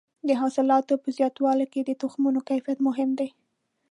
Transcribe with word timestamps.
د 0.27 0.29
حاصلاتو 0.41 0.93
په 1.03 1.09
زیاتولو 1.17 1.65
کې 1.73 1.81
د 1.83 1.91
تخمونو 2.01 2.39
کیفیت 2.49 2.79
مهم 2.87 3.09
دی. 3.19 3.29